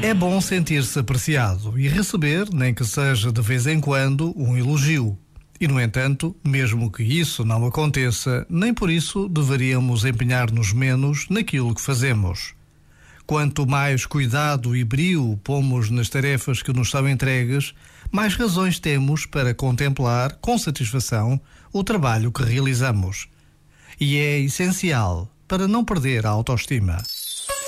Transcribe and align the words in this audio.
É 0.00 0.14
bom 0.14 0.40
sentir-se 0.40 0.96
apreciado 0.96 1.78
e 1.78 1.88
receber, 1.88 2.48
nem 2.52 2.72
que 2.72 2.84
seja 2.84 3.32
de 3.32 3.42
vez 3.42 3.66
em 3.66 3.80
quando, 3.80 4.32
um 4.40 4.56
elogio. 4.56 5.18
E, 5.60 5.66
no 5.66 5.80
entanto, 5.80 6.36
mesmo 6.44 6.90
que 6.90 7.02
isso 7.02 7.44
não 7.44 7.66
aconteça, 7.66 8.46
nem 8.48 8.72
por 8.72 8.90
isso 8.90 9.28
deveríamos 9.28 10.04
empenhar-nos 10.04 10.72
menos 10.72 11.28
naquilo 11.28 11.74
que 11.74 11.80
fazemos. 11.80 12.54
Quanto 13.26 13.66
mais 13.66 14.06
cuidado 14.06 14.76
e 14.76 14.84
brio 14.84 15.38
pomos 15.42 15.90
nas 15.90 16.08
tarefas 16.08 16.62
que 16.62 16.72
nos 16.72 16.90
são 16.90 17.06
entregues, 17.08 17.74
mais 18.10 18.36
razões 18.36 18.78
temos 18.78 19.26
para 19.26 19.52
contemplar 19.52 20.36
com 20.40 20.56
satisfação 20.56 21.40
o 21.72 21.82
trabalho 21.82 22.30
que 22.30 22.44
realizamos. 22.44 23.28
E 24.00 24.16
é 24.16 24.38
essencial 24.38 25.28
para 25.48 25.66
não 25.66 25.84
perder 25.84 26.24
a 26.24 26.30
autoestima. 26.30 27.02